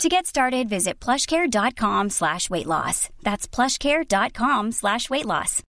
[0.00, 3.10] To get started, visit plushcare.com slash weight loss.
[3.22, 5.62] That's plushcare.com slash weight loss.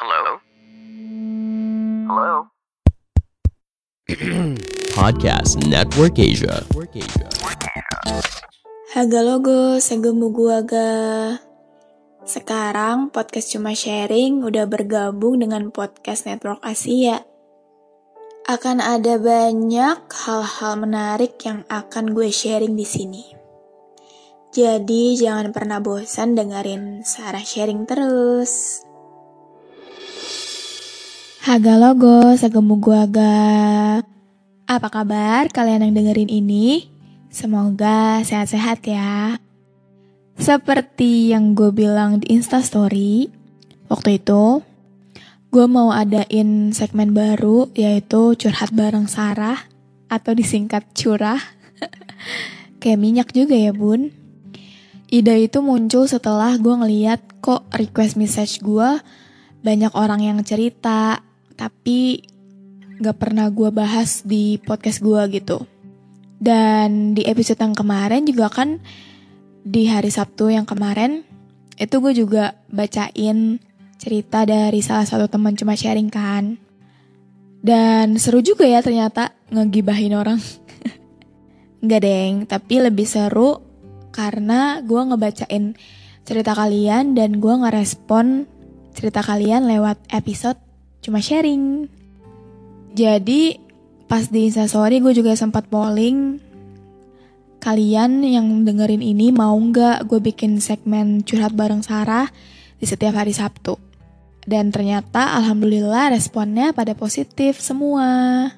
[0.00, 0.40] Hello?
[2.08, 2.32] Hello?
[4.98, 6.64] Podcast Network Asia.
[8.96, 10.90] Haga logo, segemu gua ga.
[12.24, 17.22] Sekarang podcast cuma sharing udah bergabung dengan podcast Network Asia.
[18.48, 23.24] Akan ada banyak hal-hal menarik yang akan gue sharing di sini.
[24.56, 28.80] Jadi jangan pernah bosan dengerin Sarah sharing terus.
[31.44, 34.00] Haga logo, segemu gua ga.
[34.64, 36.88] Apa kabar kalian yang dengerin ini?
[37.28, 39.36] Semoga sehat-sehat ya.
[40.40, 43.28] Seperti yang gue bilang di Instastory,
[43.92, 44.64] waktu itu
[45.48, 49.64] gue mau adain segmen baru yaitu curhat bareng Sarah
[50.12, 51.40] atau disingkat curah.
[52.80, 54.12] Kayak minyak juga ya bun.
[55.08, 59.00] Ide itu muncul setelah gue ngeliat kok request message gue
[59.64, 61.24] banyak orang yang cerita,
[61.56, 62.20] tapi
[63.00, 65.64] gak pernah gue bahas di podcast gue gitu.
[66.38, 68.84] Dan di episode yang kemarin juga kan
[69.64, 71.24] di hari Sabtu yang kemarin
[71.80, 73.58] itu gue juga bacain
[73.98, 76.56] cerita dari salah satu teman cuma sharing kan.
[77.58, 80.38] Dan seru juga ya ternyata ngegibahin orang.
[81.82, 83.60] Enggak deng, tapi lebih seru
[84.14, 85.74] karena gue ngebacain
[86.22, 88.46] cerita kalian dan gue ngerespon
[88.94, 90.58] cerita kalian lewat episode
[91.02, 91.90] cuma sharing.
[92.94, 93.58] Jadi
[94.08, 96.48] pas di instastory gue juga sempat polling
[97.58, 102.30] kalian yang dengerin ini mau nggak gue bikin segmen curhat bareng Sarah
[102.78, 103.87] di setiap hari Sabtu.
[104.48, 108.48] Dan ternyata alhamdulillah responnya pada positif semua.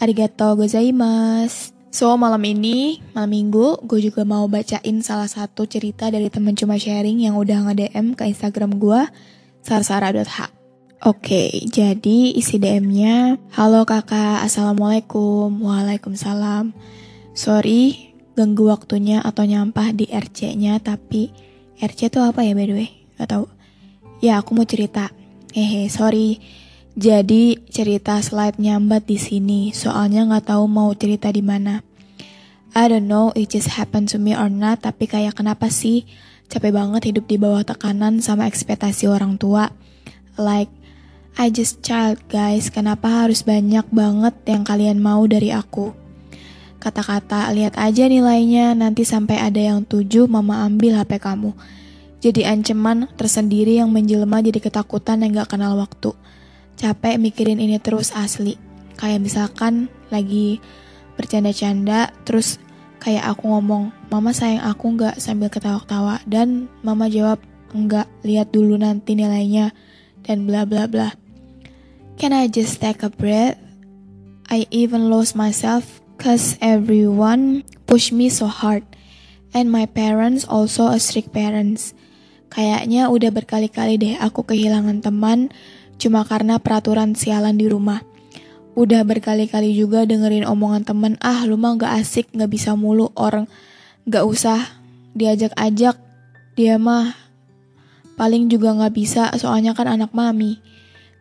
[0.00, 1.76] Arigato gozaimasu.
[1.88, 6.76] So malam ini, malam minggu, gue juga mau bacain salah satu cerita dari temen cuma
[6.76, 9.08] sharing yang udah nge-DM ke Instagram gue,
[9.64, 10.52] sarsara.h.
[11.02, 16.76] Oke, jadi isi DM-nya, Halo kakak, Assalamualaikum, Waalaikumsalam.
[17.32, 21.32] Sorry, ganggu waktunya atau nyampah di RC-nya, tapi
[21.80, 22.88] RC itu apa ya by the way?
[23.16, 23.57] Gak tau.
[24.18, 25.14] Ya, aku mau cerita.
[25.54, 26.42] Hehe, sorry.
[26.98, 31.86] Jadi cerita slide nyambat di sini, soalnya nggak tahu mau cerita di mana.
[32.74, 36.02] I don't know it just happened to me or not, tapi kayak kenapa sih
[36.50, 39.70] capek banget hidup di bawah tekanan sama ekspektasi orang tua.
[40.34, 40.74] Like,
[41.38, 45.94] I just child guys, kenapa harus banyak banget yang kalian mau dari aku?
[46.82, 51.54] Kata-kata, lihat aja nilainya, nanti sampai ada yang tujuh, mama ambil HP kamu.
[52.18, 56.10] Jadi ancaman tersendiri yang menjelma jadi ketakutan yang gak kenal waktu.
[56.74, 58.58] Capek mikirin ini terus asli.
[58.98, 60.58] Kayak misalkan lagi
[61.14, 62.58] bercanda-canda, terus
[62.98, 66.22] kayak aku ngomong, mama sayang aku nggak sambil ketawa-ketawa.
[66.26, 67.38] Dan mama jawab,
[67.74, 69.74] enggak, lihat dulu nanti nilainya.
[70.22, 71.14] Dan bla bla bla.
[72.18, 73.58] Can I just take a breath?
[74.50, 78.82] I even lost myself cause everyone push me so hard.
[79.54, 81.94] And my parents also a strict parents.
[82.48, 85.52] Kayaknya udah berkali-kali deh aku kehilangan teman
[85.98, 88.00] cuma karena peraturan sialan di rumah.
[88.78, 93.50] Udah berkali-kali juga dengerin omongan temen, ah lu mah gak asik, gak bisa mulu, orang
[94.06, 94.62] gak usah
[95.18, 95.98] diajak-ajak,
[96.54, 97.18] dia mah
[98.14, 100.62] paling juga gak bisa soalnya kan anak mami.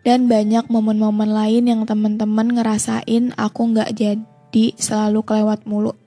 [0.06, 5.98] Dan banyak momen-momen lain yang temen-temen ngerasain aku gak jadi selalu kelewat mulu.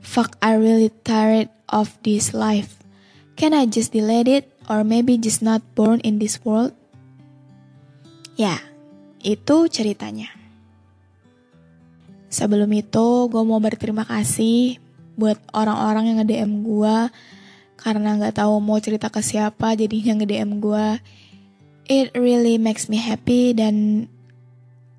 [0.00, 2.79] Fuck, I really tired of this life.
[3.40, 6.76] Can I just delete it or maybe just not born in this world?
[8.36, 8.60] Ya,
[9.24, 10.28] itu ceritanya.
[12.28, 14.76] Sebelum itu, gue mau berterima kasih
[15.16, 16.96] buat orang-orang yang nge-DM gue
[17.80, 21.00] karena nggak tahu mau cerita ke siapa jadinya nge-DM gue.
[21.88, 24.04] It really makes me happy dan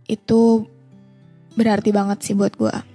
[0.09, 0.65] itu
[1.53, 2.90] berarti banget sih buat gue.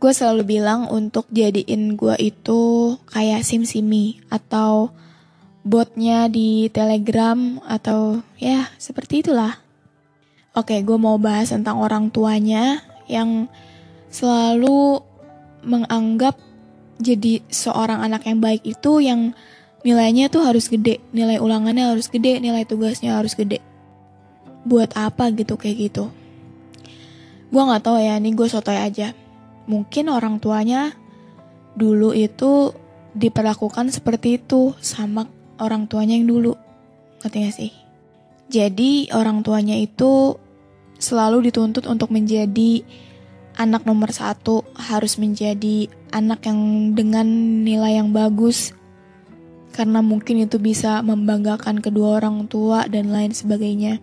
[0.00, 4.96] Gue selalu bilang untuk jadiin gue itu kayak sim-simi atau
[5.60, 9.60] botnya di Telegram atau ya seperti itulah.
[10.56, 12.80] Oke, gue mau bahas tentang orang tuanya
[13.12, 13.44] yang
[14.08, 15.04] selalu
[15.62, 16.40] menganggap
[16.96, 19.36] jadi seorang anak yang baik itu yang
[19.84, 23.60] nilainya tuh harus gede, nilai ulangannya harus gede, nilai tugasnya harus gede.
[24.64, 26.08] Buat apa gitu kayak gitu?
[27.52, 29.12] Gue nggak tahu ya, ini gue sotoy aja.
[29.68, 30.94] Mungkin orang tuanya
[31.76, 32.72] dulu itu
[33.16, 35.26] diperlakukan seperti itu sama
[35.60, 36.54] orang tuanya yang dulu.
[37.20, 37.72] Ngerti gak sih?
[38.50, 40.34] Jadi orang tuanya itu
[40.98, 42.82] selalu dituntut untuk menjadi
[43.60, 47.26] anak nomor satu, harus menjadi anak yang dengan
[47.62, 48.74] nilai yang bagus,
[49.70, 54.02] karena mungkin itu bisa membanggakan kedua orang tua dan lain sebagainya.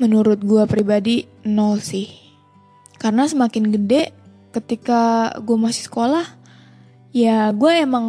[0.00, 2.08] Menurut gue pribadi, nol sih.
[2.96, 4.12] Karena semakin gede,
[4.50, 6.26] ketika gue masih sekolah,
[7.14, 8.06] ya gue emang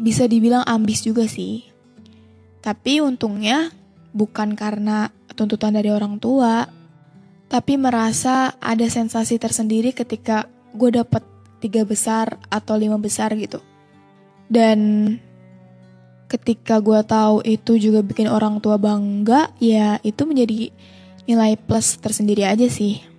[0.00, 1.66] bisa dibilang ambis juga sih.
[2.60, 3.70] Tapi untungnya
[4.14, 6.66] bukan karena tuntutan dari orang tua,
[7.50, 11.26] tapi merasa ada sensasi tersendiri ketika gue dapet
[11.60, 13.60] tiga besar atau lima besar gitu.
[14.50, 14.78] Dan
[16.30, 20.70] ketika gue tahu itu juga bikin orang tua bangga, ya itu menjadi
[21.26, 23.09] nilai plus tersendiri aja sih.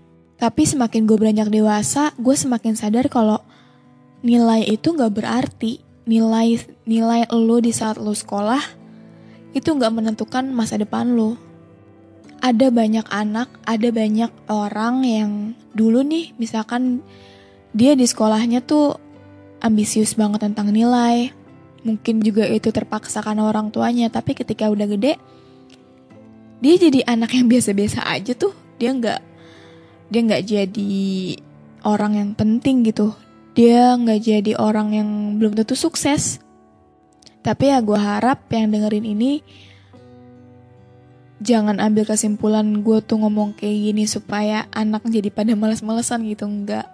[0.41, 3.45] Tapi semakin gue beranjak dewasa, gue semakin sadar kalau
[4.25, 5.85] nilai itu gak berarti.
[6.01, 6.57] Nilai
[6.89, 8.81] nilai lo di saat lo sekolah
[9.53, 11.37] itu gak menentukan masa depan lo.
[12.41, 15.31] Ada banyak anak, ada banyak orang yang
[15.77, 17.05] dulu nih, misalkan
[17.69, 18.97] dia di sekolahnya tuh
[19.61, 21.29] ambisius banget tentang nilai.
[21.85, 25.21] Mungkin juga itu terpaksa karena orang tuanya, tapi ketika udah gede,
[26.65, 28.57] dia jadi anak yang biasa-biasa aja tuh.
[28.81, 29.30] Dia nggak
[30.11, 30.93] dia nggak jadi
[31.87, 33.15] orang yang penting gitu.
[33.55, 35.09] Dia nggak jadi orang yang
[35.39, 36.43] belum tentu sukses.
[37.41, 39.41] Tapi ya gue harap yang dengerin ini
[41.41, 46.85] jangan ambil kesimpulan gue tuh ngomong kayak gini supaya anak jadi pada males-malesan gitu enggak.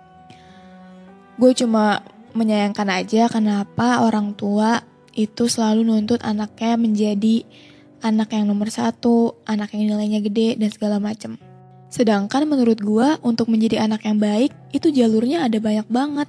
[1.35, 4.85] Gue cuma menyayangkan aja kenapa orang tua
[5.17, 7.43] itu selalu nuntut anaknya menjadi
[8.05, 11.46] anak yang nomor satu, anak yang nilainya gede, dan segala macem.
[11.87, 16.27] Sedangkan menurut gua untuk menjadi anak yang baik, itu jalurnya ada banyak banget.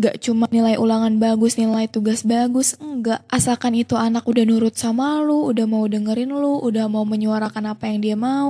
[0.00, 3.24] Gak cuma nilai ulangan bagus, nilai tugas bagus, enggak.
[3.28, 7.92] Asalkan itu anak udah nurut sama lu, udah mau dengerin lu, udah mau menyuarakan apa
[7.92, 8.48] yang dia mau.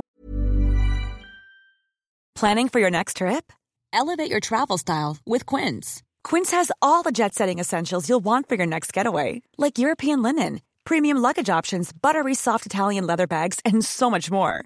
[2.33, 3.51] Planning for your next trip?
[3.93, 6.01] Elevate your travel style with Quince.
[6.23, 10.23] Quince has all the jet setting essentials you'll want for your next getaway, like European
[10.23, 14.65] linen, premium luggage options, buttery soft Italian leather bags, and so much more.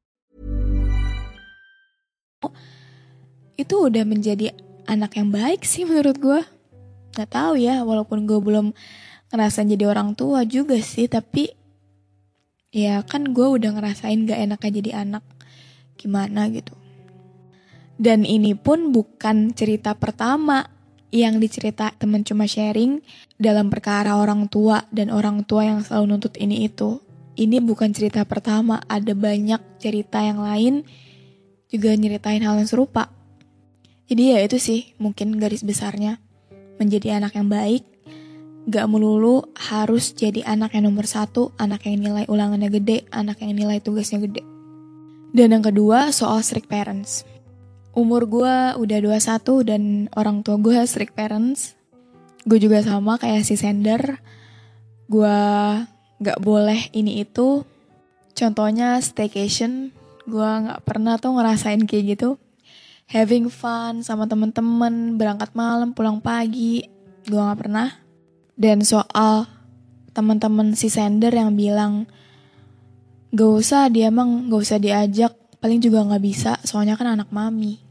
[3.61, 4.51] Itu udah menjadi
[4.89, 6.41] anak yang baik sih menurut gue.
[7.13, 8.73] Gak tahu ya, walaupun gue belum
[9.31, 11.53] ngerasain jadi orang tua juga sih, tapi
[12.73, 15.23] ya kan gue udah ngerasain gak enaknya jadi anak
[15.99, 16.73] gimana gitu.
[18.01, 20.65] Dan ini pun bukan cerita pertama
[21.13, 23.03] yang dicerita temen cuma sharing
[23.37, 26.97] dalam perkara orang tua dan orang tua yang selalu nuntut ini itu.
[27.37, 30.83] Ini bukan cerita pertama, ada banyak cerita yang lain
[31.71, 33.11] juga nyeritain hal yang serupa.
[34.11, 36.19] Jadi ya itu sih mungkin garis besarnya.
[36.83, 37.87] Menjadi anak yang baik,
[38.67, 43.55] gak melulu harus jadi anak yang nomor satu, anak yang nilai ulangannya gede, anak yang
[43.55, 44.43] nilai tugasnya gede.
[45.31, 47.23] Dan yang kedua soal strict parents.
[47.95, 51.79] Umur gue udah 21 dan orang tua gue strict parents.
[52.43, 54.19] Gue juga sama kayak si Sender.
[55.07, 55.39] Gue
[56.19, 57.63] gak boleh ini itu.
[58.35, 59.95] Contohnya staycation.
[60.27, 62.35] Gue gak pernah tuh ngerasain kayak gitu.
[63.11, 66.87] Having fun sama temen-temen, berangkat malam, pulang pagi.
[67.27, 67.91] Gue gak pernah.
[68.55, 69.51] Dan soal
[70.15, 72.07] teman-teman si Sender yang bilang,
[73.35, 77.83] gak usah dia emang gak usah diajak, paling juga gak bisa, soalnya kan anak mami.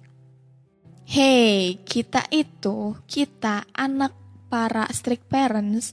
[1.04, 4.16] Hey, kita itu, kita anak
[4.48, 5.92] para strict parents,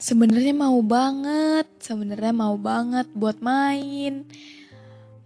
[0.00, 4.24] sebenarnya mau banget, sebenarnya mau banget buat main,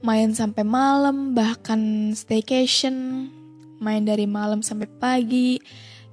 [0.00, 3.28] main sampai malam, bahkan staycation,
[3.80, 5.60] main dari malam sampai pagi,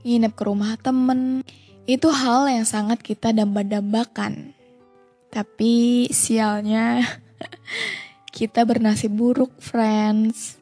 [0.04, 1.44] nginep ke rumah temen.
[1.88, 4.52] Itu hal yang sangat kita damba-dambakan.
[5.32, 7.00] Tapi sialnya
[8.38, 10.60] kita bernasib buruk, friends.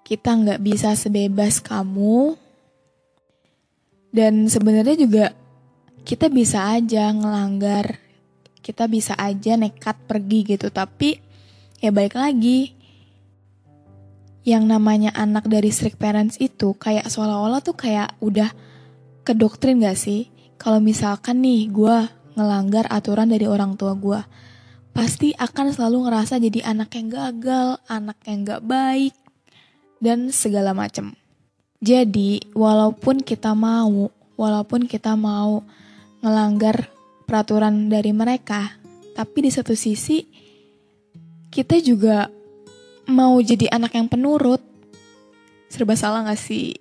[0.00, 2.40] Kita nggak bisa sebebas kamu.
[4.08, 5.26] Dan sebenarnya juga
[6.08, 8.00] kita bisa aja ngelanggar,
[8.64, 10.72] kita bisa aja nekat pergi gitu.
[10.72, 11.25] Tapi
[11.86, 12.74] ya balik lagi,
[14.46, 18.50] yang namanya anak dari strict parents itu kayak seolah-olah tuh kayak udah
[19.26, 20.30] ke doktrin gak sih?
[20.58, 21.96] Kalau misalkan nih gue
[22.38, 24.20] ngelanggar aturan dari orang tua gue,
[24.94, 29.14] pasti akan selalu ngerasa jadi anak yang gagal, anak yang gak baik,
[29.98, 31.14] dan segala macem.
[31.82, 35.60] Jadi, walaupun kita mau, walaupun kita mau
[36.24, 36.88] ngelanggar
[37.26, 38.78] peraturan dari mereka,
[39.12, 40.45] tapi di satu sisi
[41.50, 42.28] kita juga
[43.06, 44.62] mau jadi anak yang penurut.
[45.70, 46.74] Serba salah gak sih?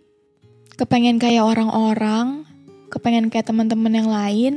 [0.76, 2.44] Kepengen kayak orang-orang,
[2.92, 4.54] kepengen kayak teman-teman yang lain,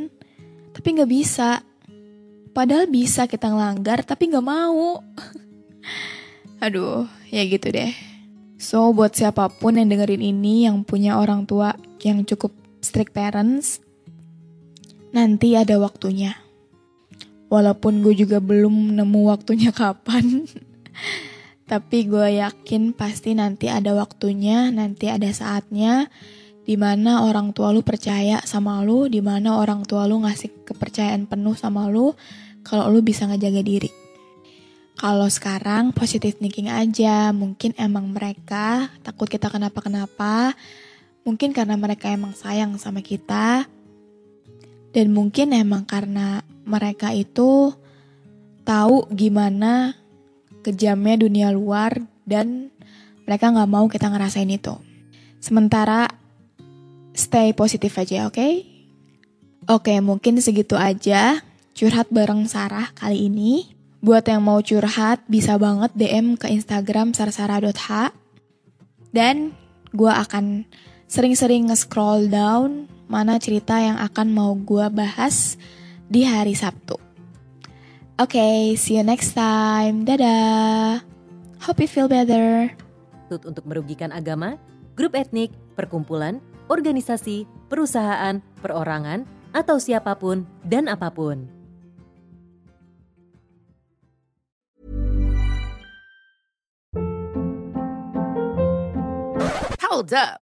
[0.75, 1.62] tapi gak bisa.
[2.53, 4.99] Padahal bisa kita ngelanggar, tapi gak mau.
[6.65, 7.95] Aduh, ya gitu deh.
[8.59, 12.50] So, buat siapa pun yang dengerin ini, yang punya orang tua yang cukup
[12.83, 13.79] strict parents,
[15.15, 16.48] nanti ada waktunya.
[17.49, 20.45] Walaupun gue juga belum nemu waktunya kapan.
[21.71, 26.09] Tapi gue yakin pasti nanti ada waktunya, nanti ada saatnya
[26.69, 31.25] di mana orang tua lu percaya sama lu, di mana orang tua lu ngasih kepercayaan
[31.25, 32.12] penuh sama lu
[32.61, 33.88] kalau lu bisa ngejaga diri.
[34.99, 40.52] Kalau sekarang positive thinking aja, mungkin emang mereka takut kita kenapa-kenapa,
[41.25, 43.64] mungkin karena mereka emang sayang sama kita,
[44.92, 47.73] dan mungkin emang karena mereka itu
[48.64, 49.97] tahu gimana
[50.61, 51.97] kejamnya dunia luar
[52.28, 52.68] dan
[53.25, 54.76] mereka nggak mau kita ngerasain itu.
[55.40, 56.09] Sementara
[57.12, 58.37] stay positif aja, oke?
[58.37, 58.52] Okay?
[59.68, 61.45] Oke, mungkin segitu aja
[61.76, 63.76] curhat bareng Sarah kali ini.
[63.99, 68.14] Buat yang mau curhat bisa banget DM ke Instagram sarsara.h
[69.11, 69.52] dan
[69.90, 70.68] gue akan
[71.11, 75.57] sering-sering nge-scroll down mana cerita yang akan mau gue bahas
[76.07, 77.00] di hari Sabtu.
[78.21, 80.05] Okay, see you next time.
[80.05, 81.00] Dadah.
[81.65, 82.71] Hope you feel better.
[83.31, 84.61] Untuk merugikan agama,
[84.95, 89.25] grup etnik, perkumpulan, organisasi, perusahaan, perorangan,
[89.55, 91.49] atau siapa pun dan apa pun.
[99.88, 100.48] Hold up.